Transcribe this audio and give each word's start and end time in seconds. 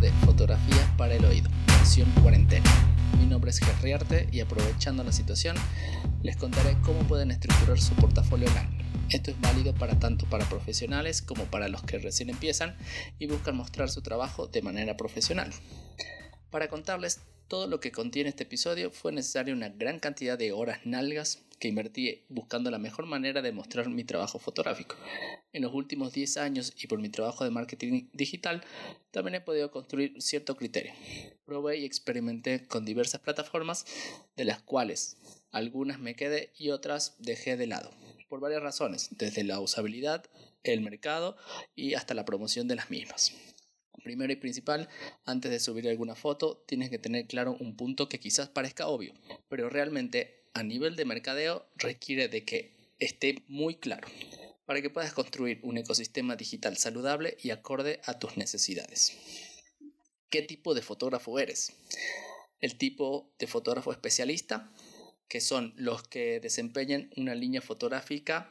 de 0.00 0.10
Fotografía 0.24 0.94
para 0.96 1.14
el 1.14 1.24
Oído, 1.26 1.50
versión 1.66 2.10
cuarentena. 2.22 2.70
Mi 3.18 3.26
nombre 3.26 3.50
es 3.50 3.58
Gerriarte 3.58 4.28
y 4.32 4.40
aprovechando 4.40 5.04
la 5.04 5.12
situación, 5.12 5.56
les 6.22 6.36
contaré 6.36 6.76
cómo 6.82 7.00
pueden 7.00 7.30
estructurar 7.30 7.78
su 7.78 7.94
portafolio 7.94 8.48
online. 8.48 8.84
Esto 9.10 9.30
es 9.30 9.40
válido 9.40 9.74
para 9.74 9.98
tanto 9.98 10.24
para 10.26 10.46
profesionales 10.46 11.20
como 11.20 11.44
para 11.44 11.68
los 11.68 11.82
que 11.82 11.98
recién 11.98 12.30
empiezan 12.30 12.76
y 13.18 13.26
buscan 13.26 13.56
mostrar 13.56 13.90
su 13.90 14.00
trabajo 14.00 14.46
de 14.46 14.62
manera 14.62 14.96
profesional. 14.96 15.52
Para 16.50 16.68
contarles 16.68 17.20
todo 17.50 17.66
lo 17.66 17.80
que 17.80 17.90
contiene 17.90 18.30
este 18.30 18.44
episodio 18.44 18.92
fue 18.92 19.10
necesaria 19.10 19.52
una 19.52 19.70
gran 19.70 19.98
cantidad 19.98 20.38
de 20.38 20.52
horas 20.52 20.78
nalgas 20.84 21.42
que 21.58 21.66
invertí 21.66 22.22
buscando 22.28 22.70
la 22.70 22.78
mejor 22.78 23.06
manera 23.06 23.42
de 23.42 23.50
mostrar 23.50 23.88
mi 23.88 24.04
trabajo 24.04 24.38
fotográfico. 24.38 24.94
En 25.52 25.62
los 25.62 25.74
últimos 25.74 26.12
10 26.12 26.36
años 26.36 26.72
y 26.80 26.86
por 26.86 27.00
mi 27.00 27.08
trabajo 27.08 27.42
de 27.42 27.50
marketing 27.50 28.08
digital, 28.12 28.62
también 29.10 29.34
he 29.34 29.40
podido 29.40 29.72
construir 29.72 30.14
cierto 30.22 30.56
criterio. 30.56 30.92
Probé 31.44 31.78
y 31.78 31.84
experimenté 31.84 32.68
con 32.68 32.84
diversas 32.84 33.20
plataformas, 33.20 33.84
de 34.36 34.44
las 34.44 34.62
cuales 34.62 35.16
algunas 35.50 35.98
me 35.98 36.14
quedé 36.14 36.52
y 36.56 36.70
otras 36.70 37.16
dejé 37.18 37.56
de 37.56 37.66
lado, 37.66 37.90
por 38.28 38.38
varias 38.38 38.62
razones, 38.62 39.08
desde 39.10 39.42
la 39.42 39.58
usabilidad, 39.58 40.24
el 40.62 40.82
mercado 40.82 41.36
y 41.74 41.94
hasta 41.94 42.14
la 42.14 42.24
promoción 42.24 42.68
de 42.68 42.76
las 42.76 42.90
mismas. 42.90 43.32
Primero 44.02 44.32
y 44.32 44.36
principal, 44.36 44.88
antes 45.24 45.50
de 45.50 45.60
subir 45.60 45.88
alguna 45.88 46.14
foto, 46.14 46.64
tienes 46.66 46.90
que 46.90 46.98
tener 46.98 47.26
claro 47.26 47.56
un 47.60 47.76
punto 47.76 48.08
que 48.08 48.20
quizás 48.20 48.48
parezca 48.48 48.88
obvio, 48.88 49.14
pero 49.48 49.68
realmente 49.68 50.44
a 50.54 50.62
nivel 50.62 50.96
de 50.96 51.04
mercadeo 51.04 51.66
requiere 51.76 52.28
de 52.28 52.44
que 52.44 52.74
esté 52.98 53.42
muy 53.48 53.76
claro 53.76 54.08
para 54.64 54.82
que 54.82 54.90
puedas 54.90 55.12
construir 55.12 55.58
un 55.62 55.78
ecosistema 55.78 56.36
digital 56.36 56.76
saludable 56.76 57.36
y 57.42 57.50
acorde 57.50 58.00
a 58.04 58.18
tus 58.18 58.36
necesidades. 58.36 59.18
¿Qué 60.28 60.42
tipo 60.42 60.74
de 60.74 60.82
fotógrafo 60.82 61.38
eres? 61.40 61.72
El 62.60 62.76
tipo 62.78 63.34
de 63.38 63.48
fotógrafo 63.48 63.90
especialista, 63.90 64.72
que 65.28 65.40
son 65.40 65.74
los 65.76 66.04
que 66.04 66.38
desempeñan 66.38 67.10
una 67.16 67.34
línea 67.34 67.60
fotográfica 67.60 68.48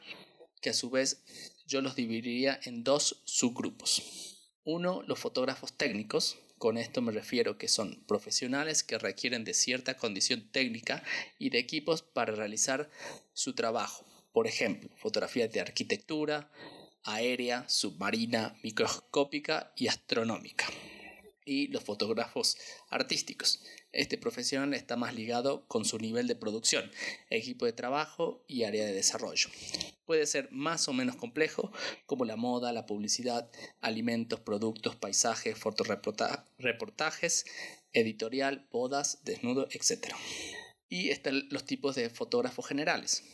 que 0.60 0.70
a 0.70 0.74
su 0.74 0.90
vez 0.90 1.22
yo 1.66 1.80
los 1.80 1.96
dividiría 1.96 2.60
en 2.64 2.84
dos 2.84 3.22
subgrupos. 3.24 4.39
Uno, 4.72 5.02
los 5.08 5.18
fotógrafos 5.18 5.72
técnicos, 5.72 6.38
con 6.56 6.78
esto 6.78 7.02
me 7.02 7.10
refiero 7.10 7.58
que 7.58 7.66
son 7.66 8.04
profesionales 8.06 8.84
que 8.84 8.98
requieren 8.98 9.42
de 9.42 9.52
cierta 9.52 9.96
condición 9.96 10.48
técnica 10.52 11.02
y 11.40 11.50
de 11.50 11.58
equipos 11.58 12.02
para 12.02 12.36
realizar 12.36 12.88
su 13.32 13.56
trabajo. 13.56 14.06
Por 14.30 14.46
ejemplo, 14.46 14.88
fotografías 14.96 15.50
de 15.50 15.60
arquitectura, 15.60 16.52
aérea, 17.02 17.68
submarina, 17.68 18.56
microscópica 18.62 19.72
y 19.74 19.88
astronómica. 19.88 20.66
Y 21.44 21.66
los 21.66 21.82
fotógrafos 21.82 22.56
artísticos. 22.90 23.64
Este 23.92 24.18
profesional 24.18 24.72
está 24.74 24.96
más 24.96 25.14
ligado 25.14 25.66
con 25.66 25.84
su 25.84 25.98
nivel 25.98 26.28
de 26.28 26.36
producción, 26.36 26.88
equipo 27.28 27.66
de 27.66 27.72
trabajo 27.72 28.44
y 28.46 28.62
área 28.62 28.84
de 28.84 28.92
desarrollo. 28.92 29.50
Puede 30.06 30.26
ser 30.26 30.48
más 30.52 30.86
o 30.88 30.92
menos 30.92 31.16
complejo, 31.16 31.72
como 32.06 32.24
la 32.24 32.36
moda, 32.36 32.72
la 32.72 32.86
publicidad, 32.86 33.50
alimentos, 33.80 34.38
productos, 34.38 34.94
paisajes, 34.94 35.58
fotoreportajes, 35.58 37.46
editorial, 37.92 38.68
bodas, 38.70 39.24
desnudo, 39.24 39.66
etc. 39.72 40.14
Y 40.88 41.10
están 41.10 41.48
los 41.50 41.64
tipos 41.64 41.96
de 41.96 42.10
fotógrafos 42.10 42.66
generales. 42.66 43.24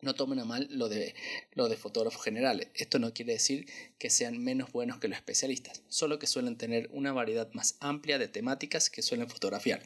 No 0.00 0.14
tomen 0.14 0.38
a 0.38 0.44
mal 0.44 0.68
lo 0.70 0.88
de, 0.88 1.14
lo 1.52 1.68
de 1.68 1.76
fotógrafos 1.76 2.22
generales. 2.22 2.68
Esto 2.74 2.98
no 2.98 3.12
quiere 3.12 3.34
decir 3.34 3.66
que 3.98 4.10
sean 4.10 4.42
menos 4.42 4.72
buenos 4.72 4.98
que 4.98 5.08
los 5.08 5.16
especialistas, 5.16 5.82
solo 5.88 6.18
que 6.18 6.26
suelen 6.26 6.56
tener 6.56 6.88
una 6.92 7.12
variedad 7.12 7.50
más 7.52 7.76
amplia 7.80 8.18
de 8.18 8.28
temáticas 8.28 8.88
que 8.90 9.02
suelen 9.02 9.28
fotografiar. 9.28 9.82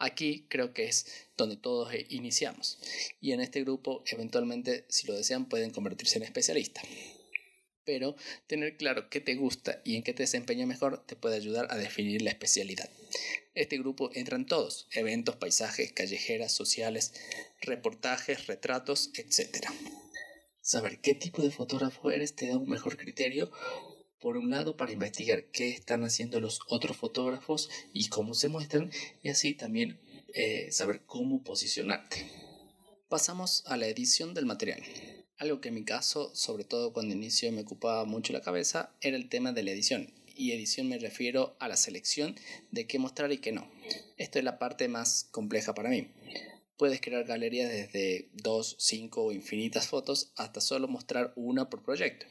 Aquí 0.00 0.46
creo 0.48 0.72
que 0.72 0.86
es 0.86 1.28
donde 1.36 1.58
todos 1.58 1.92
iniciamos 2.08 2.78
y 3.20 3.32
en 3.32 3.40
este 3.40 3.62
grupo 3.62 4.02
eventualmente 4.06 4.86
si 4.88 5.06
lo 5.06 5.14
desean 5.14 5.46
pueden 5.46 5.70
convertirse 5.70 6.16
en 6.16 6.24
especialistas. 6.24 6.84
Pero 7.84 8.16
tener 8.46 8.78
claro 8.78 9.10
qué 9.10 9.20
te 9.20 9.34
gusta 9.34 9.82
y 9.84 9.96
en 9.96 10.02
qué 10.02 10.14
te 10.14 10.22
desempeña 10.22 10.64
mejor 10.64 11.04
te 11.04 11.16
puede 11.16 11.36
ayudar 11.36 11.66
a 11.70 11.76
definir 11.76 12.22
la 12.22 12.30
especialidad. 12.30 12.88
Este 13.54 13.76
grupo 13.76 14.10
entra 14.14 14.36
en 14.36 14.46
todos, 14.46 14.88
eventos, 14.92 15.36
paisajes, 15.36 15.92
callejeras, 15.92 16.52
sociales, 16.52 17.12
reportajes, 17.60 18.46
retratos, 18.46 19.10
etc. 19.14 19.66
Saber 20.62 21.00
qué 21.00 21.14
tipo 21.14 21.42
de 21.42 21.50
fotógrafo 21.50 22.10
eres 22.10 22.34
te 22.34 22.46
da 22.46 22.56
un 22.56 22.70
mejor 22.70 22.96
criterio 22.96 23.50
por 24.20 24.36
un 24.36 24.50
lado 24.50 24.76
para 24.76 24.92
investigar 24.92 25.44
qué 25.46 25.70
están 25.70 26.04
haciendo 26.04 26.40
los 26.40 26.60
otros 26.68 26.96
fotógrafos 26.96 27.70
y 27.92 28.08
cómo 28.08 28.34
se 28.34 28.48
muestran 28.48 28.90
y 29.22 29.30
así 29.30 29.54
también 29.54 29.98
eh, 30.34 30.70
saber 30.70 31.02
cómo 31.06 31.42
posicionarte. 31.42 32.26
Pasamos 33.08 33.64
a 33.66 33.76
la 33.76 33.88
edición 33.88 34.34
del 34.34 34.46
material. 34.46 34.82
Algo 35.38 35.60
que 35.60 35.68
en 35.68 35.74
mi 35.74 35.84
caso, 35.84 36.30
sobre 36.34 36.64
todo 36.64 36.92
cuando 36.92 37.14
inicio 37.14 37.50
me 37.50 37.62
ocupaba 37.62 38.04
mucho 38.04 38.32
la 38.32 38.42
cabeza, 38.42 38.94
era 39.00 39.16
el 39.16 39.28
tema 39.28 39.52
de 39.52 39.62
la 39.62 39.70
edición. 39.70 40.12
Y 40.36 40.52
edición 40.52 40.88
me 40.88 40.98
refiero 40.98 41.56
a 41.58 41.68
la 41.68 41.76
selección 41.76 42.36
de 42.70 42.86
qué 42.86 42.98
mostrar 42.98 43.32
y 43.32 43.38
qué 43.38 43.52
no. 43.52 43.70
Esto 44.16 44.38
es 44.38 44.44
la 44.44 44.58
parte 44.58 44.86
más 44.88 45.28
compleja 45.30 45.74
para 45.74 45.90
mí. 45.90 46.08
Puedes 46.76 47.00
crear 47.00 47.24
galerías 47.24 47.70
desde 47.70 48.30
2, 48.34 48.76
5 48.78 49.22
o 49.22 49.32
infinitas 49.32 49.88
fotos 49.88 50.32
hasta 50.36 50.60
solo 50.60 50.88
mostrar 50.88 51.32
una 51.36 51.68
por 51.68 51.82
proyecto. 51.82 52.26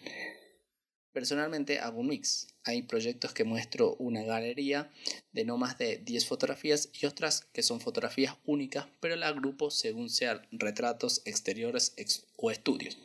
Personalmente 1.20 1.80
hago 1.80 2.00
un 2.00 2.08
mix. 2.08 2.48
Hay 2.64 2.84
proyectos 2.84 3.34
que 3.34 3.44
muestro 3.44 3.98
una 4.00 4.24
galería 4.24 4.90
de 5.34 5.44
no 5.44 5.58
más 5.58 5.78
de 5.78 5.98
10 5.98 6.26
fotografías 6.26 6.88
y 6.94 7.08
otras 7.08 7.42
que 7.52 7.62
son 7.62 7.82
fotografías 7.82 8.38
únicas, 8.46 8.88
pero 9.02 9.18
la 9.18 9.28
agrupo 9.28 9.70
según 9.70 10.10
sean 10.10 10.48
retratos, 10.50 11.22
exteriores 11.26 11.94
o 12.38 12.52
estudios. 12.52 13.00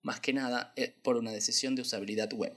Más 0.00 0.18
que 0.18 0.32
nada 0.32 0.72
eh, 0.76 0.94
por 1.02 1.16
una 1.16 1.30
decisión 1.30 1.74
de 1.74 1.82
usabilidad 1.82 2.32
web. 2.32 2.54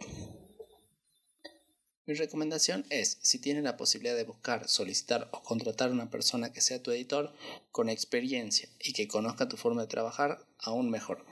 Mi 2.05 2.13
recomendación 2.13 2.85
es, 2.89 3.17
si 3.21 3.39
tienes 3.39 3.65
la 3.65 3.75
posibilidad 3.75 4.15
de 4.15 4.23
buscar, 4.23 4.69
solicitar 4.69 5.27
o 5.33 5.43
contratar 5.43 5.89
a 5.89 5.93
una 5.93 6.09
persona 6.09 6.53
que 6.53 6.61
sea 6.61 6.81
tu 6.81 6.91
editor 6.91 7.33
con 7.73 7.89
experiencia 7.89 8.69
y 8.79 8.93
que 8.93 9.09
conozca 9.09 9.49
tu 9.49 9.57
forma 9.57 9.81
de 9.81 9.87
trabajar, 9.89 10.47
aún 10.57 10.89
mejor. 10.89 11.25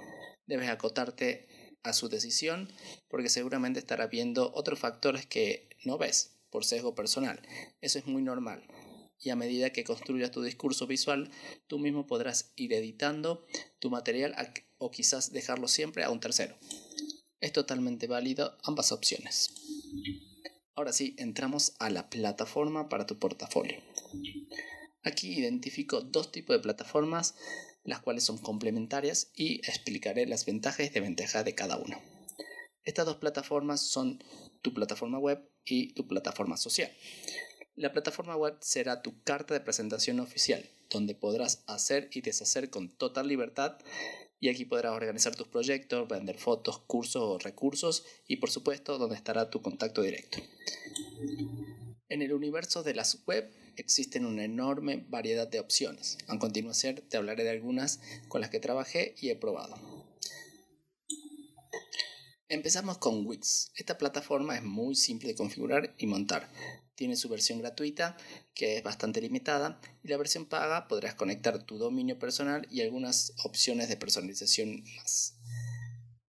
Debes 0.48 0.68
acotarte 0.68 1.48
a 1.84 1.94
su 1.94 2.10
decisión 2.10 2.70
porque 3.10 3.30
seguramente 3.30 3.80
estará 3.80 4.08
viendo 4.08 4.52
otros 4.54 4.80
factores 4.80 5.26
que 5.26 5.70
no 5.84 5.98
ves 5.98 6.38
por 6.50 6.66
sesgo 6.66 6.96
personal. 6.96 7.42
Eso 7.82 8.00
es 8.00 8.06
muy 8.06 8.22
normal. 8.22 8.66
Y 9.20 9.30
a 9.30 9.36
medida 9.36 9.72
que 9.72 9.84
construyas 9.84 10.32
tu 10.32 10.42
discurso 10.42 10.86
visual, 10.88 11.30
tú 11.68 11.80
mismo 11.80 12.08
podrás 12.08 12.52
ir 12.56 12.74
editando 12.74 13.46
tu 13.80 13.90
material 13.90 14.36
o 14.78 14.92
quizás 14.92 15.32
dejarlo 15.32 15.68
siempre 15.68 16.04
a 16.04 16.10
un 16.10 16.20
tercero. 16.20 16.58
Es 17.40 17.54
totalmente 17.54 18.08
válido 18.08 18.58
ambas 18.64 18.92
opciones. 18.92 19.54
Ahora 20.76 20.92
sí, 20.92 21.16
entramos 21.18 21.74
a 21.80 21.90
la 21.90 22.10
plataforma 22.10 22.90
para 22.90 23.06
tu 23.06 23.20
portafolio. 23.20 23.78
Aquí 25.04 25.34
identifico 25.34 26.02
dos 26.02 26.32
tipos 26.32 26.56
de 26.56 26.62
plataformas 26.62 27.36
las 27.84 28.00
cuales 28.00 28.24
son 28.24 28.38
complementarias 28.38 29.32
y 29.36 29.60
explicaré 29.68 30.26
las 30.26 30.46
ventajas 30.46 30.86
y 30.86 30.90
desventajas 30.90 31.46
de 31.46 31.56
cada 31.56 31.78
una. 31.78 32.00
Estas 32.84 33.06
dos 33.06 33.18
plataformas 33.18 33.82
son 33.82 34.24
tu 34.62 34.74
plataforma 34.74 35.20
web 35.20 35.42
y 35.66 35.94
tu 35.94 36.08
plataforma 36.08 36.58
social. 36.58 36.92
La 37.76 37.92
plataforma 37.92 38.36
web 38.36 38.58
será 38.60 39.02
tu 39.02 39.22
carta 39.24 39.54
de 39.54 39.62
presentación 39.62 40.20
oficial, 40.20 40.70
donde 40.90 41.16
podrás 41.16 41.64
hacer 41.68 42.10
y 42.12 42.22
deshacer 42.22 42.70
con 42.70 42.90
total 42.90 43.28
libertad 43.28 43.78
y 44.40 44.50
aquí 44.50 44.66
podrás 44.66 44.94
organizar 44.94 45.36
tus 45.36 45.48
proyectos, 45.48 46.08
vender 46.08 46.38
fotos, 46.38 46.80
cursos 46.80 47.24
o 47.24 47.40
recursos 47.40 48.06
y 48.28 48.38
por 48.38 48.52
supuesto 48.52 48.98
donde 48.98 49.16
estará 49.16 49.50
tu 49.50 49.62
contacto 49.62 50.02
directo. 50.02 50.40
En 52.14 52.22
el 52.22 52.32
universo 52.32 52.84
de 52.84 52.94
las 52.94 53.26
web 53.26 53.52
existen 53.76 54.28
una 54.28 54.44
enorme 54.44 55.04
variedad 55.10 55.48
de 55.48 55.60
opciones. 55.60 56.20
A 56.28 56.38
continuación 56.38 57.02
te 57.10 57.18
hablaré 57.18 57.44
de 57.44 57.50
algunas 57.50 58.02
con 58.28 58.40
las 58.40 58.52
que 58.52 58.60
trabajé 58.60 59.16
y 59.20 59.32
he 59.32 59.36
probado. 59.36 59.76
Empezamos 62.50 63.00
con 63.00 63.26
Wix. 63.26 63.72
Esta 63.76 63.98
plataforma 63.98 64.56
es 64.56 64.62
muy 64.62 64.94
simple 64.94 65.30
de 65.30 65.36
configurar 65.36 65.96
y 65.98 66.06
montar. 66.06 66.52
Tiene 66.94 67.16
su 67.16 67.30
versión 67.30 67.58
gratuita, 67.58 68.16
que 68.54 68.78
es 68.78 68.84
bastante 68.84 69.20
limitada, 69.20 69.82
y 70.04 70.10
la 70.10 70.18
versión 70.18 70.46
paga 70.46 70.88
podrás 70.88 71.16
conectar 71.16 71.64
tu 71.64 71.80
dominio 71.80 72.20
personal 72.20 72.68
y 72.70 72.82
algunas 72.82 73.34
opciones 73.44 73.90
de 73.90 73.98
personalización 73.98 74.84
más. 74.98 75.40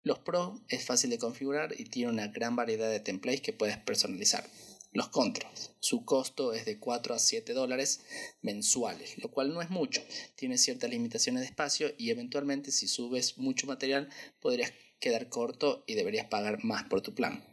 Los 0.01 0.17
Pro 0.17 0.59
es 0.67 0.83
fácil 0.83 1.11
de 1.11 1.19
configurar 1.19 1.79
y 1.79 1.83
tiene 1.83 2.11
una 2.11 2.29
gran 2.29 2.55
variedad 2.55 2.89
de 2.89 3.01
templates 3.01 3.41
que 3.41 3.53
puedes 3.53 3.77
personalizar. 3.77 4.49
Los 4.95 5.09
contras. 5.09 5.71
Su 5.81 6.05
costo 6.05 6.53
es 6.53 6.63
de 6.63 6.79
4 6.79 7.15
a 7.15 7.19
7 7.19 7.51
dólares 7.51 7.99
mensuales, 8.41 9.17
lo 9.17 9.29
cual 9.29 9.53
no 9.53 9.61
es 9.61 9.69
mucho. 9.69 10.01
Tiene 10.35 10.57
ciertas 10.57 10.89
limitaciones 10.89 11.41
de 11.41 11.47
espacio 11.47 11.93
y 11.97 12.11
eventualmente 12.11 12.71
si 12.71 12.87
subes 12.87 13.37
mucho 13.37 13.67
material 13.67 14.07
podrías 14.39 14.71
quedar 15.01 15.27
corto 15.27 15.83
y 15.85 15.95
deberías 15.95 16.27
pagar 16.27 16.63
más 16.63 16.85
por 16.85 17.01
tu 17.01 17.13
plan. 17.13 17.43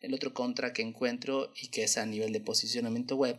El 0.00 0.14
otro 0.14 0.32
contra 0.32 0.72
que 0.72 0.80
encuentro 0.80 1.52
y 1.60 1.68
que 1.68 1.84
es 1.84 1.98
a 1.98 2.06
nivel 2.06 2.32
de 2.32 2.40
posicionamiento 2.40 3.14
web 3.14 3.38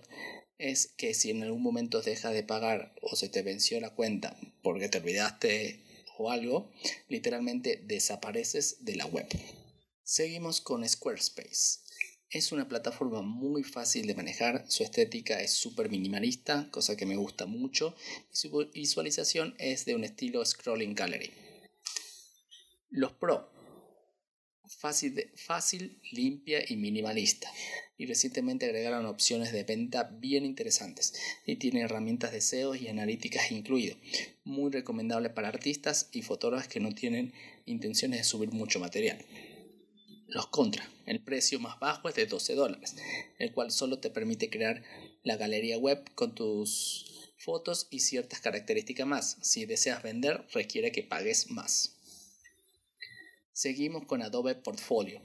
es 0.59 0.85
que 0.95 1.15
si 1.15 1.31
en 1.31 1.41
algún 1.41 1.63
momento 1.63 2.03
dejas 2.03 2.33
de 2.33 2.43
pagar 2.43 2.93
o 3.01 3.15
se 3.15 3.27
te 3.27 3.41
venció 3.41 3.79
la 3.79 3.95
cuenta 3.95 4.37
porque 4.61 4.87
te 4.87 4.99
olvidaste 4.99 5.83
o 6.19 6.29
algo, 6.29 6.71
literalmente 7.07 7.81
desapareces 7.87 8.85
de 8.85 8.97
la 8.97 9.07
web. 9.07 9.27
Seguimos 10.03 10.61
con 10.61 10.87
Squarespace. 10.87 11.86
Es 12.29 12.51
una 12.51 12.67
plataforma 12.67 13.21
muy 13.21 13.63
fácil 13.63 14.05
de 14.05 14.13
manejar, 14.13 14.65
su 14.67 14.83
estética 14.83 15.39
es 15.39 15.53
súper 15.53 15.89
minimalista, 15.89 16.67
cosa 16.71 16.97
que 16.97 17.05
me 17.05 17.15
gusta 17.15 17.45
mucho, 17.45 17.95
y 18.29 18.35
su 18.35 18.69
visualización 18.73 19.55
es 19.59 19.85
de 19.85 19.95
un 19.95 20.03
estilo 20.03 20.43
scrolling 20.43 20.93
gallery. 20.93 21.31
Los 22.89 23.13
Pro. 23.13 23.49
Fácil, 24.67 25.31
fácil, 25.35 26.01
limpia 26.11 26.59
y 26.67 26.75
minimalista. 26.75 27.49
Y 27.97 28.05
recientemente 28.07 28.65
agregaron 28.65 29.05
opciones 29.05 29.53
de 29.53 29.63
venta 29.63 30.03
bien 30.03 30.43
interesantes 30.43 31.13
y 31.45 31.55
tiene 31.55 31.81
herramientas 31.81 32.33
de 32.33 32.41
SEO 32.41 32.75
y 32.75 32.89
analíticas 32.89 33.51
incluido. 33.51 33.95
Muy 34.43 34.69
recomendable 34.69 35.29
para 35.29 35.47
artistas 35.47 36.09
y 36.11 36.23
fotógrafos 36.23 36.67
que 36.67 36.81
no 36.81 36.93
tienen 36.93 37.33
intenciones 37.65 38.19
de 38.19 38.23
subir 38.25 38.51
mucho 38.51 38.81
material. 38.81 39.17
Los 40.27 40.47
contra. 40.47 40.89
El 41.05 41.21
precio 41.21 41.59
más 41.59 41.79
bajo 41.79 42.09
es 42.09 42.15
de 42.15 42.25
12 42.25 42.55
dólares, 42.55 42.95
el 43.39 43.53
cual 43.53 43.71
solo 43.71 43.99
te 43.99 44.09
permite 44.09 44.49
crear 44.49 44.83
la 45.23 45.37
galería 45.37 45.77
web 45.77 46.03
con 46.15 46.35
tus 46.35 47.31
fotos 47.37 47.87
y 47.91 48.01
ciertas 48.01 48.41
características 48.41 49.07
más. 49.07 49.37
Si 49.41 49.65
deseas 49.65 50.03
vender, 50.03 50.45
requiere 50.51 50.91
que 50.91 51.03
pagues 51.03 51.49
más. 51.49 51.95
Seguimos 53.53 54.05
con 54.05 54.21
Adobe 54.21 54.55
Portfolio. 54.55 55.21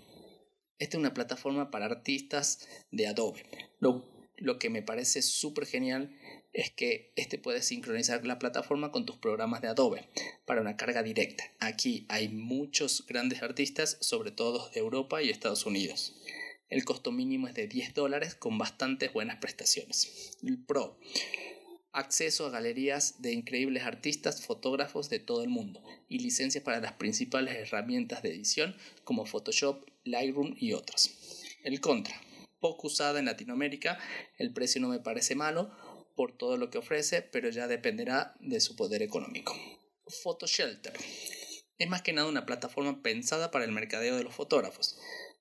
Esta 0.78 0.96
es 0.96 1.00
una 1.00 1.14
plataforma 1.14 1.70
para 1.70 1.86
artistas 1.86 2.68
de 2.92 3.08
Adobe. 3.08 3.44
Lo, 3.80 4.04
lo 4.36 4.58
que 4.58 4.70
me 4.70 4.82
parece 4.82 5.20
súper 5.22 5.66
genial 5.66 6.16
es 6.52 6.70
que 6.70 7.12
este 7.16 7.38
puede 7.38 7.62
sincronizar 7.62 8.26
la 8.26 8.38
plataforma 8.38 8.92
con 8.92 9.06
tus 9.06 9.16
programas 9.16 9.62
de 9.62 9.68
Adobe 9.68 10.08
para 10.44 10.60
una 10.60 10.76
carga 10.76 11.02
directa. 11.02 11.44
Aquí 11.60 12.06
hay 12.08 12.28
muchos 12.28 13.06
grandes 13.06 13.42
artistas, 13.42 13.96
sobre 14.00 14.30
todo 14.30 14.68
de 14.70 14.80
Europa 14.80 15.22
y 15.22 15.30
Estados 15.30 15.64
Unidos. 15.66 16.14
El 16.68 16.84
costo 16.84 17.12
mínimo 17.12 17.48
es 17.48 17.54
de 17.54 17.68
10 17.68 17.94
dólares 17.94 18.34
con 18.34 18.58
bastantes 18.58 19.12
buenas 19.12 19.36
prestaciones. 19.36 20.38
El 20.42 20.58
Pro. 20.58 20.98
Acceso 21.92 22.46
a 22.46 22.50
galerías 22.50 23.20
de 23.20 23.32
increíbles 23.32 23.82
artistas, 23.82 24.46
fotógrafos 24.46 25.10
de 25.10 25.18
todo 25.18 25.42
el 25.42 25.50
mundo 25.50 25.84
y 26.08 26.20
licencias 26.20 26.64
para 26.64 26.80
las 26.80 26.94
principales 26.94 27.56
herramientas 27.56 28.22
de 28.22 28.30
edición 28.30 28.74
como 29.04 29.26
Photoshop, 29.26 29.86
Lightroom 30.04 30.54
y 30.58 30.72
otras. 30.72 31.10
El 31.62 31.80
contra. 31.82 32.18
Poco 32.60 32.86
usada 32.86 33.18
en 33.18 33.26
Latinoamérica, 33.26 33.98
el 34.38 34.54
precio 34.54 34.80
no 34.80 34.88
me 34.88 35.00
parece 35.00 35.34
malo, 35.34 35.76
por 36.14 36.36
todo 36.36 36.56
lo 36.56 36.70
que 36.70 36.78
ofrece, 36.78 37.22
pero 37.22 37.50
ya 37.50 37.66
dependerá 37.68 38.34
de 38.40 38.60
su 38.60 38.76
poder 38.76 39.02
económico. 39.02 39.54
PhotoShelter 40.22 40.92
es 41.82 41.88
más 41.88 42.02
que 42.02 42.12
nada 42.12 42.28
una 42.28 42.46
plataforma 42.46 43.02
pensada 43.02 43.50
para 43.50 43.64
el 43.64 43.72
mercadeo 43.72 44.16
de 44.16 44.22
los 44.22 44.34
fotógrafos, 44.34 44.96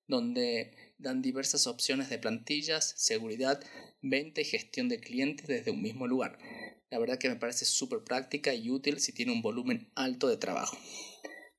donde 0.07 0.95
dan 0.97 1.21
diversas 1.21 1.67
opciones 1.67 2.09
de 2.09 2.17
plantillas, 2.17 2.95
seguridad, 2.97 3.63
venta 4.01 4.41
y 4.41 4.45
gestión 4.45 4.89
de 4.89 4.99
clientes 4.99 5.45
desde 5.45 5.69
un 5.69 5.83
mismo 5.83 6.07
lugar. 6.07 6.39
La 6.89 6.97
verdad 6.97 7.19
que 7.19 7.29
me 7.29 7.35
parece 7.35 7.65
súper 7.65 8.03
práctica 8.03 8.55
y 8.55 8.71
útil 8.71 8.99
si 8.99 9.13
tiene 9.13 9.31
un 9.31 9.43
volumen 9.43 9.91
alto 9.93 10.27
de 10.27 10.37
trabajo. 10.37 10.77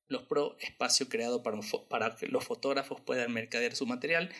Los 0.08 0.25
Pro, 0.25 0.56
espacio 0.58 1.08
creado 1.08 1.44
para, 1.44 1.61
para 1.88 2.17
que 2.17 2.26
los 2.26 2.44
fotógrafos 2.44 3.00
puedan 3.00 3.32
mercadear 3.32 3.76
su 3.76 3.87
material, 3.87 4.31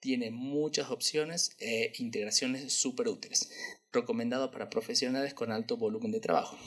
tiene 0.00 0.32
muchas 0.32 0.90
opciones 0.90 1.56
e 1.60 1.92
integraciones 1.98 2.72
súper 2.72 3.06
útiles 3.06 3.48
recomendado 3.94 4.50
para 4.50 4.68
profesionales 4.68 5.32
con 5.32 5.52
alto 5.52 5.76
volumen 5.76 6.12
de 6.12 6.20
trabajo. 6.20 6.58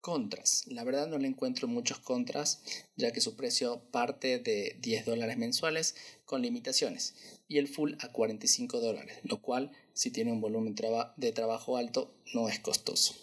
Contras. 0.00 0.64
La 0.68 0.84
verdad 0.84 1.08
no 1.08 1.18
le 1.18 1.26
encuentro 1.26 1.66
muchos 1.66 1.98
contras, 1.98 2.62
ya 2.96 3.10
que 3.12 3.20
su 3.20 3.36
precio 3.36 3.82
parte 3.90 4.38
de 4.38 4.76
10 4.80 5.04
dólares 5.04 5.36
mensuales 5.36 5.96
con 6.24 6.42
limitaciones 6.42 7.14
y 7.48 7.58
el 7.58 7.66
full 7.66 7.94
a 8.00 8.12
45 8.12 8.80
dólares, 8.80 9.18
lo 9.24 9.42
cual, 9.42 9.72
si 9.94 10.10
tiene 10.10 10.32
un 10.32 10.40
volumen 10.40 10.76
de 11.16 11.32
trabajo 11.32 11.76
alto, 11.76 12.14
no 12.34 12.48
es 12.48 12.60
costoso. 12.60 13.14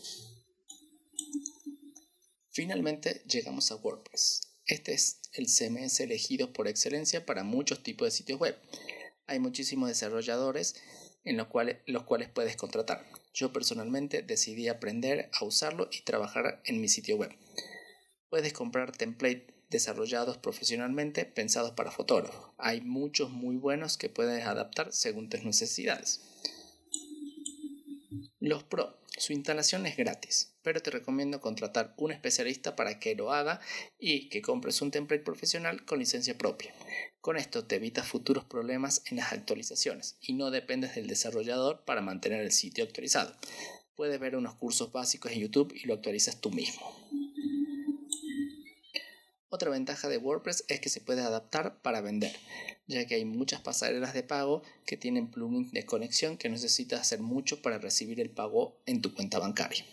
Finalmente 2.49 3.23
llegamos 3.27 3.71
a 3.71 3.77
WordPress. 3.77 4.41
Este 4.65 4.93
es 4.93 5.21
el 5.33 5.47
CMS 5.47 6.01
elegido 6.01 6.53
por 6.53 6.67
excelencia 6.67 7.25
para 7.25 7.43
muchos 7.43 7.81
tipos 7.81 8.05
de 8.07 8.11
sitios 8.11 8.39
web. 8.39 8.57
Hay 9.25 9.39
muchísimos 9.39 9.89
desarrolladores 9.89 10.75
en 11.25 11.37
los 11.37 11.47
cuales, 11.47 11.77
los 11.85 12.03
cuales 12.03 12.29
puedes 12.29 12.55
contratar. 12.55 13.05
Yo 13.33 13.51
personalmente 13.51 14.21
decidí 14.21 14.67
aprender 14.67 15.29
a 15.33 15.45
usarlo 15.45 15.89
y 15.91 16.01
trabajar 16.01 16.61
en 16.65 16.81
mi 16.81 16.87
sitio 16.87 17.17
web. 17.17 17.35
Puedes 18.29 18.53
comprar 18.53 18.91
templates 18.95 19.53
desarrollados 19.69 20.37
profesionalmente 20.37 21.25
pensados 21.25 21.71
para 21.71 21.91
fotógrafos. 21.91 22.51
Hay 22.57 22.81
muchos 22.81 23.31
muy 23.31 23.57
buenos 23.57 23.97
que 23.97 24.09
puedes 24.09 24.45
adaptar 24.45 24.93
según 24.93 25.29
tus 25.29 25.43
necesidades. 25.43 26.21
Los 28.39 28.63
Pro. 28.63 28.97
Su 29.17 29.33
instalación 29.33 29.85
es 29.85 29.97
gratis, 29.97 30.52
pero 30.63 30.81
te 30.81 30.89
recomiendo 30.89 31.41
contratar 31.41 31.93
un 31.97 32.11
especialista 32.11 32.75
para 32.75 32.99
que 32.99 33.15
lo 33.15 33.31
haga 33.31 33.59
y 33.99 34.29
que 34.29 34.41
compres 34.41 34.81
un 34.81 34.91
template 34.91 35.23
profesional 35.23 35.85
con 35.85 35.99
licencia 35.99 36.37
propia. 36.37 36.73
Con 37.21 37.37
esto 37.37 37.65
te 37.65 37.75
evitas 37.75 38.07
futuros 38.07 38.45
problemas 38.45 39.03
en 39.11 39.17
las 39.17 39.31
actualizaciones 39.31 40.17
y 40.21 40.33
no 40.33 40.49
dependes 40.49 40.95
del 40.95 41.07
desarrollador 41.07 41.83
para 41.85 42.01
mantener 42.01 42.41
el 42.41 42.51
sitio 42.51 42.83
actualizado. 42.83 43.35
Puedes 43.95 44.19
ver 44.19 44.35
unos 44.35 44.55
cursos 44.55 44.91
básicos 44.91 45.31
en 45.31 45.39
YouTube 45.39 45.73
y 45.75 45.85
lo 45.85 45.93
actualizas 45.93 46.41
tú 46.41 46.49
mismo. 46.49 46.81
Otra 49.49 49.69
ventaja 49.69 50.09
de 50.09 50.17
WordPress 50.17 50.65
es 50.67 50.79
que 50.79 50.89
se 50.89 50.99
puede 50.99 51.21
adaptar 51.21 51.79
para 51.83 52.01
vender, 52.01 52.35
ya 52.87 53.05
que 53.05 53.13
hay 53.13 53.23
muchas 53.23 53.61
pasarelas 53.61 54.15
de 54.15 54.23
pago 54.23 54.63
que 54.83 54.97
tienen 54.97 55.29
plugins 55.29 55.71
de 55.71 55.85
conexión 55.85 56.37
que 56.37 56.49
necesitas 56.49 57.01
hacer 57.01 57.19
mucho 57.19 57.61
para 57.61 57.77
recibir 57.77 58.19
el 58.19 58.31
pago 58.31 58.81
en 58.87 59.03
tu 59.03 59.13
cuenta 59.13 59.37
bancaria. 59.37 59.85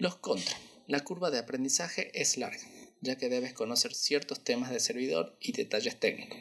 Los 0.00 0.16
contra. 0.16 0.56
La 0.88 1.04
curva 1.04 1.30
de 1.30 1.38
aprendizaje 1.38 2.10
es 2.20 2.36
larga 2.36 2.66
ya 3.00 3.16
que 3.16 3.28
debes 3.28 3.52
conocer 3.52 3.94
ciertos 3.94 4.44
temas 4.44 4.70
de 4.70 4.80
servidor 4.80 5.36
y 5.40 5.52
detalles 5.52 5.98
técnicos, 5.98 6.38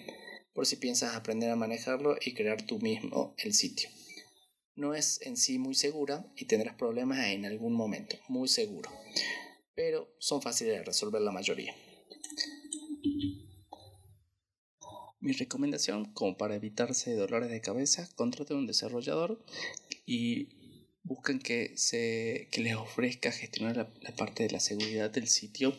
por 0.54 0.66
si 0.66 0.76
piensas 0.76 1.16
aprender 1.16 1.50
a 1.50 1.56
manejarlo 1.56 2.18
y 2.24 2.34
crear 2.34 2.66
tú 2.66 2.80
mismo 2.80 3.34
el 3.38 3.54
sitio. 3.54 3.90
No 4.76 4.94
es 4.94 5.22
en 5.22 5.38
sí 5.38 5.58
muy 5.60 5.76
segura 5.76 6.32
y 6.36 6.46
tendrás 6.46 6.76
problemas 6.76 7.28
en 7.28 7.46
algún 7.46 7.74
momento, 7.74 8.18
muy 8.28 8.48
seguro, 8.48 8.90
pero 9.76 10.14
son 10.20 10.42
fáciles 10.42 10.78
de 10.78 10.84
resolver 10.84 11.22
la 11.22 11.32
mayoría. 11.32 11.76
Mi 15.22 15.34
recomendación, 15.34 16.14
como 16.14 16.38
para 16.38 16.56
evitarse 16.56 17.14
dolores 17.14 17.50
de 17.50 17.60
cabeza, 17.60 18.10
contraten 18.16 18.56
un 18.56 18.68
desarrollador 18.68 19.44
y 20.06 20.59
busquen 21.04 21.40
que, 21.40 21.74
se, 21.78 22.48
que 22.52 22.62
les 22.62 22.76
ofrezca 22.76 23.32
gestionar 23.32 23.78
la, 23.78 23.94
la 24.02 24.16
parte 24.16 24.44
de 24.44 24.52
la 24.52 24.60
seguridad 24.60 25.10
del 25.10 25.28
sitio 25.28 25.76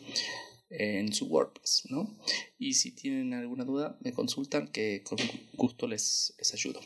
en 0.71 1.13
su 1.13 1.25
WordPress, 1.25 1.83
¿no? 1.89 2.17
Y 2.57 2.73
si 2.75 2.91
tienen 2.91 3.33
alguna 3.33 3.65
duda, 3.65 3.97
me 4.01 4.13
consultan 4.13 4.67
que 4.69 5.03
con 5.03 5.17
gusto 5.53 5.87
les, 5.87 6.33
les 6.37 6.53
ayudo. 6.53 6.79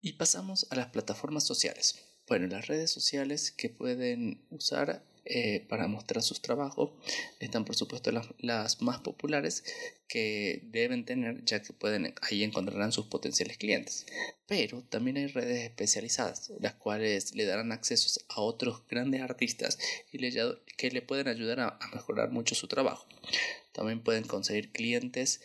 Y 0.00 0.14
pasamos 0.14 0.66
a 0.70 0.76
las 0.76 0.88
plataformas 0.88 1.44
sociales. 1.46 1.96
Bueno, 2.28 2.46
las 2.46 2.66
redes 2.66 2.90
sociales 2.90 3.50
que 3.50 3.68
pueden 3.68 4.46
usar 4.50 5.04
eh, 5.24 5.64
para 5.68 5.86
mostrar 5.86 6.20
sus 6.20 6.42
trabajos. 6.42 6.90
Están 7.38 7.64
por 7.64 7.76
supuesto 7.76 8.10
las, 8.38 8.82
más 8.82 9.00
populares 9.00 9.62
que 10.08 10.62
deben 10.64 11.04
tener 11.04 11.44
ya 11.44 11.62
que 11.62 11.72
pueden 11.72 12.12
ahí 12.22 12.42
encontrarán 12.42 12.90
sus 12.90 13.06
potenciales 13.06 13.56
clientes. 13.56 14.04
Pero 14.48 14.82
también 14.82 15.18
hay 15.18 15.28
redes 15.28 15.62
especializadas 15.62 16.52
las 16.58 16.74
cuales 16.74 17.36
le 17.36 17.44
darán 17.44 17.70
acceso 17.70 18.20
a 18.28 18.40
otros 18.40 18.82
grandes 18.88 19.22
artistas 19.22 19.78
y 20.10 20.18
le, 20.18 20.32
que 20.76 20.90
le 20.90 21.02
pueden 21.02 21.28
ayudar 21.28 21.60
a, 21.60 21.78
mejorar 21.94 22.32
mucho 22.32 22.56
su 22.56 22.66
trabajo. 22.66 23.06
También 23.70 24.02
pueden 24.02 24.24
conseguir 24.24 24.72
clientes 24.72 25.40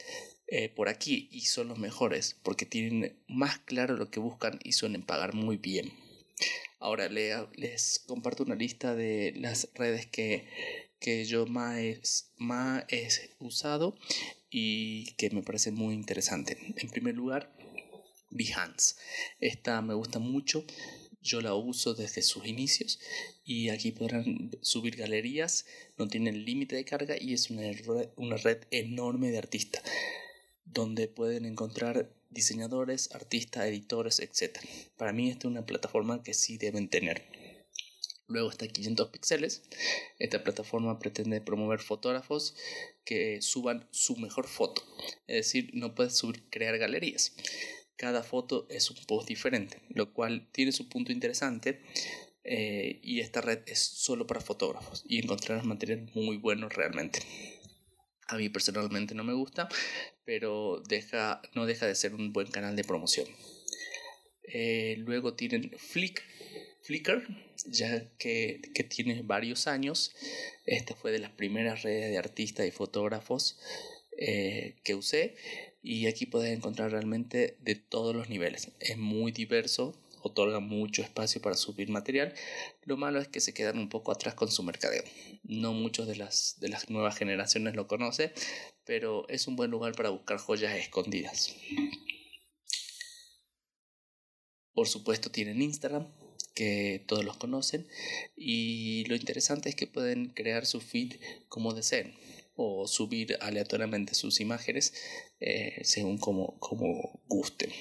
eh, 0.48 0.70
por 0.70 0.90
aquí 0.90 1.30
y 1.32 1.42
son 1.42 1.68
los 1.68 1.78
mejores 1.78 2.36
porque 2.42 2.66
tienen 2.66 3.16
más 3.28 3.60
claro 3.60 3.96
lo 3.96 4.10
que 4.10 4.20
buscan 4.20 4.60
y 4.64 4.72
suelen 4.72 5.04
pagar 5.04 5.36
muy 5.36 5.58
bien 5.58 6.07
Ahora 6.80 7.10
les 7.10 8.00
comparto 8.06 8.44
una 8.44 8.56
lista 8.56 8.96
de 8.96 9.34
las 9.36 9.70
redes 9.74 10.06
que, 10.06 10.46
yo 11.26 11.46
más, 11.48 12.32
más 12.38 12.86
he 12.90 13.10
usado 13.40 13.98
y 14.52 15.12
que 15.14 15.30
me 15.32 15.42
parecen 15.42 15.74
muy 15.74 15.96
interesantes. 15.96 16.58
En 16.78 16.90
primer 16.90 17.16
lugar, 17.16 17.52
Behance. 18.30 18.96
Esta 19.40 19.82
me 19.82 19.94
gusta 19.94 20.20
mucho 20.20 20.66
Yo 21.22 21.42
la 21.42 21.56
uso 21.56 21.94
desde 21.94 22.22
sus 22.22 22.46
inicios 22.46 23.00
y 23.44 23.70
aquí 23.70 23.92
podrán 23.92 24.52
subir 24.62 24.96
galerías, 24.96 25.66
no 25.98 26.08
tienen 26.08 26.46
límite 26.46 26.76
de 26.76 26.86
carga 26.86 27.16
y 27.20 27.34
es 27.34 27.50
una 27.50 27.64
red, 27.64 28.10
una 28.16 28.38
red 28.38 28.60
enorme 28.72 29.32
de 29.32 29.40
artistas 29.40 29.84
donde 30.72 31.08
pueden 31.08 31.46
encontrar 31.46 32.10
diseñadores, 32.30 33.14
artistas, 33.14 33.66
editores, 33.66 34.20
etc. 34.20 34.60
Para 34.98 35.14
mí 35.14 35.30
esta 35.30 35.48
es 35.48 35.52
una 35.52 35.66
plataforma 35.66 36.24
que 36.24 36.34
sí 36.34 36.58
deben 36.58 36.90
tener. 36.90 37.24
Luego 38.28 38.50
está 38.50 38.68
500 38.68 39.10
píxeles. 39.10 39.64
Esta 40.20 40.44
plataforma 40.44 41.00
pretende 41.00 41.40
promover 41.40 41.80
fotógrafos 41.80 42.56
que 43.06 43.42
suban 43.42 43.88
su 43.92 44.18
mejor 44.18 44.48
foto. 44.48 44.84
Es 45.28 45.46
decir, 45.48 45.72
no 45.74 45.96
puedes 45.96 46.18
subir, 46.18 46.44
crear 46.50 46.78
galerías. 46.78 47.34
Cada 47.96 48.24
foto 48.24 48.68
es 48.70 48.92
un 48.92 48.98
post 49.06 49.30
diferente, 49.30 49.82
lo 49.90 50.14
cual 50.14 50.50
tiene 50.52 50.74
su 50.74 50.90
punto 50.90 51.14
interesante. 51.14 51.82
Eh, 52.44 53.00
y 53.02 53.22
esta 53.22 53.42
red 53.42 53.60
es 53.66 53.80
solo 53.80 54.26
para 54.28 54.40
fotógrafos 54.40 55.04
y 55.06 55.20
encontrarás 55.20 55.66
material 55.66 56.10
muy 56.14 56.38
bueno 56.38 56.70
realmente. 56.70 57.20
A 58.28 58.38
mí 58.38 58.50
personalmente 58.50 59.16
no 59.16 59.24
me 59.24 59.34
gusta, 59.34 59.70
pero 60.28 60.84
deja, 60.90 61.42
no 61.56 61.66
deja 61.66 61.88
de 61.88 61.96
ser 61.96 62.14
un 62.14 62.34
buen 62.34 62.48
canal 62.48 62.76
de 62.76 62.84
promoción. 62.84 63.26
Eh, 64.44 64.96
luego 64.98 65.36
tienen 65.36 65.72
Flickr, 65.78 66.22
Flickr 66.82 67.26
ya 67.66 68.10
que, 68.18 68.60
que, 68.76 68.84
tiene 68.84 69.22
varios 69.22 69.68
años. 69.68 70.14
Esta 70.66 70.96
fue 70.96 71.14
de 71.14 71.20
las 71.20 71.32
primeras 71.32 71.84
redes 71.84 72.12
de 72.12 72.18
artistas 72.18 72.68
y 72.68 72.72
fotógrafos 72.72 73.58
eh, 74.18 74.76
que 74.84 74.96
usé. 74.96 75.38
Y 75.82 76.08
aquí 76.08 76.26
puedes 76.26 76.54
encontrar 76.54 76.92
realmente 76.92 77.56
de 77.62 77.76
todos 77.76 78.14
los 78.14 78.28
niveles. 78.28 78.74
Es 78.82 78.98
muy 78.98 79.32
diverso, 79.32 79.98
otorga 80.24 80.60
mucho 80.60 81.04
espacio 81.04 81.42
para 81.42 81.56
subir 81.56 81.88
material. 81.90 82.34
Lo 82.84 82.98
malo 82.98 83.22
es 83.22 83.30
que 83.30 83.40
se 83.40 83.54
quedan 83.54 83.78
un 83.80 83.88
poco 83.88 84.12
atrás 84.12 84.34
con 84.34 84.52
su 84.52 84.62
mercadeo. 84.64 85.04
No 85.44 85.72
muchos 85.72 86.06
de 86.06 86.18
las, 86.18 86.58
de 86.60 86.68
las 86.68 86.90
nuevas 86.90 87.18
generaciones 87.18 87.76
lo 87.76 87.88
conocen, 87.88 88.34
pero 88.88 89.28
es 89.28 89.48
un 89.48 89.58
buen 89.58 89.70
lugar 89.70 89.94
para 89.94 90.10
buscar 90.10 90.38
joyas 90.40 90.76
escondidas. 90.76 91.54
Por 94.74 94.88
supuesto 94.88 95.30
tienen 95.30 95.62
Instagram, 95.62 96.08
que 96.56 97.04
todos 97.08 97.26
los 97.26 97.38
conocen, 97.38 97.88
y 98.36 99.04
lo 99.06 99.16
interesante 99.16 99.70
es 99.70 99.76
que 99.76 99.88
pueden 99.88 100.30
crear 100.30 100.66
su 100.66 100.80
feed 100.80 101.16
como 101.50 101.74
deseen 101.74 102.16
o 102.56 102.88
subir 102.88 103.38
aleatoriamente 103.42 104.16
sus 104.16 104.40
imágenes 104.40 104.94
eh, 105.40 105.82
según 105.84 106.18
como, 106.18 106.58
como 106.60 107.22
gusten. 107.28 107.72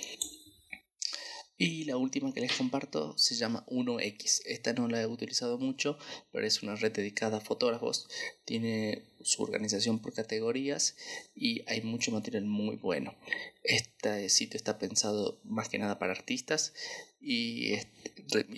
Y 1.59 1.85
la 1.85 1.97
última 1.97 2.35
que 2.35 2.41
les 2.41 2.53
comparto 2.53 3.17
se 3.17 3.35
llama 3.35 3.65
1X. 3.69 4.43
Esta 4.45 4.75
no 4.75 4.89
la 4.89 5.01
he 5.01 5.07
utilizado 5.07 5.59
mucho, 5.59 5.99
pero 6.31 6.47
es 6.47 6.63
una 6.63 6.77
red 6.77 6.93
dedicada 6.93 7.39
a 7.39 7.41
fotógrafos. 7.41 8.09
Tiene 8.45 9.05
su 9.23 9.43
organización 9.43 10.01
por 10.01 10.13
categorías 10.13 10.97
y 11.35 11.63
hay 11.67 11.81
mucho 11.81 12.13
material 12.13 12.45
muy 12.45 12.77
bueno. 12.77 13.15
Este 13.63 14.29
sitio 14.29 14.59
está 14.59 14.79
pensado 14.79 15.41
más 15.45 15.71
que 15.71 15.79
nada 15.79 15.99
para 15.99 16.13
artistas 16.13 16.75
y 17.21 17.73
es 17.73 17.87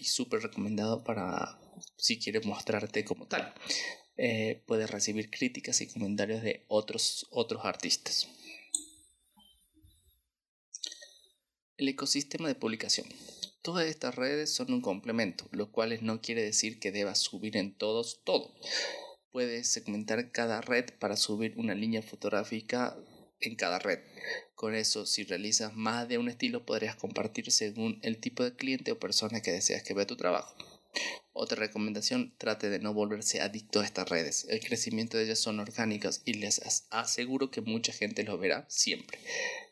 súper 0.02 0.40
recomendado 0.42 1.04
para 1.04 1.58
si 1.96 2.18
quieres 2.18 2.46
mostrarte 2.46 3.04
como 3.04 3.26
tal. 3.26 3.54
Eh, 4.16 4.60
puedes 4.66 4.90
recibir 4.90 5.30
críticas 5.30 5.80
y 5.80 5.86
comentarios 5.86 6.42
de 6.42 6.64
otros, 6.66 7.28
otros 7.30 7.64
artistas. 7.64 8.28
El 11.78 11.86
ecosistema 11.86 12.48
de 12.48 12.56
publicación. 12.56 13.06
Todas 13.62 13.86
estas 13.86 14.16
redes 14.16 14.52
son 14.52 14.72
un 14.72 14.80
complemento, 14.80 15.46
lo 15.52 15.70
cual 15.70 15.96
no 16.02 16.20
quiere 16.20 16.42
decir 16.42 16.80
que 16.80 16.90
debas 16.90 17.20
subir 17.20 17.56
en 17.56 17.72
todos 17.72 18.20
todo. 18.24 18.52
Puedes 19.30 19.68
segmentar 19.68 20.32
cada 20.32 20.60
red 20.60 20.86
para 20.98 21.16
subir 21.16 21.54
una 21.56 21.76
línea 21.76 22.02
fotográfica 22.02 22.96
en 23.40 23.54
cada 23.54 23.78
red. 23.78 24.00
Con 24.56 24.74
eso, 24.74 25.06
si 25.06 25.22
realizas 25.22 25.72
más 25.76 26.08
de 26.08 26.18
un 26.18 26.28
estilo, 26.28 26.66
podrías 26.66 26.96
compartir 26.96 27.52
según 27.52 28.00
el 28.02 28.18
tipo 28.18 28.42
de 28.42 28.56
cliente 28.56 28.90
o 28.90 28.98
persona 28.98 29.40
que 29.40 29.52
deseas 29.52 29.84
que 29.84 29.94
vea 29.94 30.04
tu 30.04 30.16
trabajo. 30.16 30.56
Otra 31.40 31.56
recomendación, 31.56 32.34
trate 32.36 32.68
de 32.68 32.80
no 32.80 32.92
volverse 32.92 33.40
adicto 33.40 33.78
a 33.78 33.84
estas 33.84 34.08
redes. 34.08 34.48
El 34.50 34.58
crecimiento 34.58 35.16
de 35.16 35.22
ellas 35.22 35.38
son 35.38 35.60
orgánicas 35.60 36.20
y 36.24 36.32
les 36.32 36.84
aseguro 36.90 37.52
que 37.52 37.60
mucha 37.60 37.92
gente 37.92 38.24
lo 38.24 38.38
verá 38.38 38.66
siempre. 38.68 39.20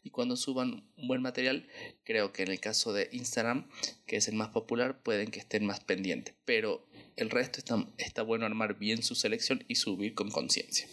Y 0.04 0.11
cuando 0.11 0.37
suban 0.37 0.88
un 0.96 1.08
buen 1.08 1.23
material, 1.23 1.66
creo 2.04 2.32
que 2.32 2.44
en 2.44 2.52
el 2.52 2.61
caso 2.61 2.92
de 2.92 3.08
Instagram, 3.11 3.68
que 4.06 4.14
es 4.14 4.28
el 4.28 4.37
más 4.37 4.50
popular, 4.50 5.02
pueden 5.02 5.32
que 5.32 5.40
estén 5.40 5.66
más 5.66 5.80
pendientes. 5.80 6.37
Pero 6.44 6.87
el 7.16 7.30
resto 7.30 7.58
está, 7.58 7.85
está 7.99 8.23
bueno 8.23 8.46
armar 8.46 8.78
bien 8.78 9.02
su 9.02 9.16
selección 9.16 9.64
y 9.66 9.75
subir 9.75 10.14
con 10.14 10.30
conciencia 10.30 10.87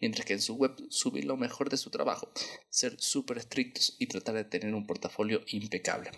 mientras 0.00 0.26
que 0.26 0.34
en 0.34 0.42
su 0.42 0.54
web 0.56 0.74
subir 0.90 1.24
lo 1.24 1.36
mejor 1.36 1.70
de 1.70 1.76
su 1.76 1.90
trabajo, 1.90 2.30
ser 2.70 3.00
súper 3.00 3.38
estrictos 3.38 3.96
y 3.98 4.06
tratar 4.06 4.34
de 4.34 4.44
tener 4.44 4.74
un 4.74 4.86
portafolio 4.86 5.42
impecable. 5.48 6.10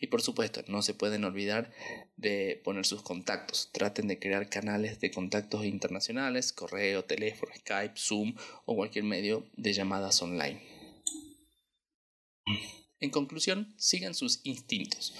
Y 0.00 0.08
por 0.08 0.22
supuesto, 0.22 0.62
no 0.68 0.82
se 0.82 0.94
pueden 0.94 1.24
olvidar 1.24 1.72
de 2.16 2.60
poner 2.64 2.86
sus 2.86 3.02
contactos. 3.02 3.70
Traten 3.72 4.08
de 4.08 4.18
crear 4.18 4.48
canales 4.48 5.00
de 5.00 5.10
contactos 5.10 5.64
internacionales, 5.64 6.52
correo, 6.52 7.04
teléfono, 7.04 7.52
Skype, 7.58 7.94
Zoom 7.96 8.34
o 8.64 8.74
cualquier 8.74 9.04
medio 9.04 9.46
de 9.56 9.72
llamadas 9.72 10.20
online. 10.22 10.60
En 13.00 13.10
conclusión, 13.10 13.74
sigan 13.78 14.14
sus 14.14 14.40
instintos. 14.44 15.14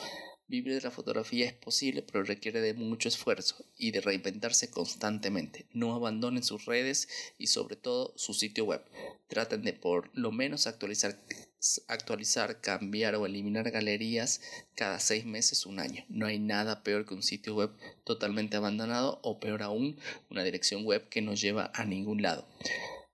Vivir 0.51 0.75
de 0.75 0.81
la 0.81 0.91
fotografía 0.91 1.47
es 1.47 1.53
posible, 1.53 2.03
pero 2.03 2.25
requiere 2.25 2.61
de 2.61 2.75
mucho 2.75 3.09
esfuerzo 3.09 3.65
y 3.79 3.93
de 3.93 4.01
reinventarse 4.01 4.69
constantemente. 4.69 5.65
No 5.73 5.95
abandonen 5.95 6.43
sus 6.43 6.65
redes 6.65 7.09
y 7.39 7.47
sobre 7.47 7.77
todo 7.77 8.13
su 8.17 8.35
sitio 8.35 8.65
web. 8.65 8.83
Traten 9.29 9.63
de 9.63 9.75
por 9.75 10.11
lo 10.13 10.33
menos 10.33 10.67
actualizar, 10.67 11.17
actualizar, 11.87 12.61
cambiar 12.61 13.15
o 13.15 13.27
eliminar 13.27 13.71
galerías 13.71 14.41
cada 14.75 14.99
seis 14.99 15.25
meses, 15.25 15.67
un 15.67 15.79
año. 15.79 16.05
No 16.09 16.27
hay 16.27 16.41
nada 16.41 16.83
peor 16.83 17.07
que 17.07 17.15
un 17.15 17.23
sitio 17.23 17.55
web 17.55 17.71
totalmente 18.03 18.57
abandonado 18.57 19.21
o 19.23 19.39
peor 19.39 19.63
aún, 19.63 20.01
una 20.31 20.43
dirección 20.43 20.85
web 20.85 21.09
que 21.09 21.23
no 21.23 21.35
lleva 21.35 21.71
a 21.77 21.85
ningún 21.85 22.23
lado 22.23 22.45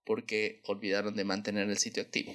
porque 0.06 0.60
olvidaron 0.64 1.16
de 1.16 1.24
mantener 1.24 1.68
el 1.68 1.78
sitio 1.78 2.02
activo. 2.02 2.32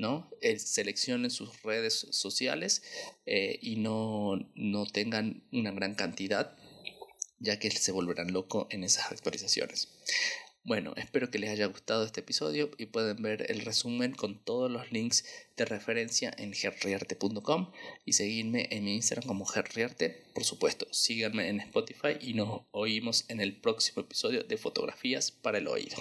¿No? 0.00 0.30
Eh, 0.40 0.58
seleccionen 0.58 1.30
sus 1.30 1.62
redes 1.62 2.06
sociales 2.10 2.82
eh, 3.26 3.58
y 3.60 3.76
no, 3.76 4.38
no 4.54 4.86
tengan 4.86 5.44
una 5.52 5.70
gran 5.72 5.94
cantidad, 5.94 6.56
ya 7.38 7.58
que 7.58 7.70
se 7.70 7.92
volverán 7.92 8.32
locos 8.32 8.66
en 8.70 8.82
esas 8.82 9.12
actualizaciones. 9.12 9.88
Bueno, 10.62 10.92
espero 10.96 11.30
que 11.30 11.38
les 11.38 11.50
haya 11.50 11.66
gustado 11.66 12.04
este 12.04 12.20
episodio 12.20 12.70
y 12.76 12.86
pueden 12.86 13.22
ver 13.22 13.50
el 13.50 13.60
resumen 13.60 14.12
con 14.12 14.42
todos 14.42 14.70
los 14.70 14.90
links 14.92 15.24
de 15.56 15.64
referencia 15.64 16.32
en 16.36 16.52
gerriarte.com 16.52 17.70
y 18.04 18.12
seguirme 18.12 18.68
en 18.70 18.84
mi 18.84 18.94
Instagram 18.94 19.26
como 19.26 19.46
gerriarte. 19.46 20.24
Por 20.34 20.44
supuesto, 20.44 20.86
síganme 20.92 21.48
en 21.48 21.60
Spotify 21.60 22.16
y 22.20 22.34
nos 22.34 22.62
oímos 22.72 23.24
en 23.28 23.40
el 23.40 23.56
próximo 23.56 24.02
episodio 24.02 24.44
de 24.44 24.56
Fotografías 24.58 25.30
para 25.30 25.58
el 25.58 25.68
Oído. 25.68 25.96